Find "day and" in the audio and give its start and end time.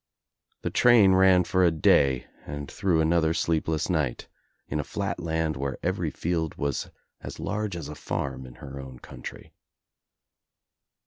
1.69-2.71